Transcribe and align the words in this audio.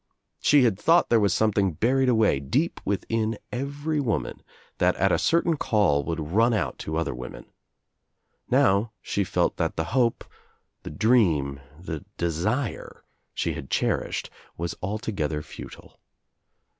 She 0.39 0.63
had 0.63 0.79
thought 0.79 1.09
there 1.09 1.19
was 1.19 1.31
something 1.31 1.73
buried 1.73 2.09
away, 2.09 2.39
deep 2.39 2.81
within 2.83 3.37
every 3.51 3.99
woman, 3.99 4.41
that 4.79 4.95
at 4.95 5.11
a 5.11 5.19
certain 5.19 5.57
call 5.57 6.03
would 6.05 6.19
run 6.31 6.55
out 6.55 6.79
to 6.79 6.97
other 6.97 7.13
women. 7.13 7.45
Kow 8.49 8.89
she 9.03 9.23
felt 9.23 9.57
that 9.57 9.75
the 9.75 9.83
hope, 9.93 10.23
the 10.81 10.89
dream, 10.89 11.59
the 11.79 12.03
desire 12.17 13.03
she 13.35 13.53
had 13.53 13.69
cherished 13.69 14.31
was 14.57 14.73
altogether 14.81 15.43
futile. 15.43 15.99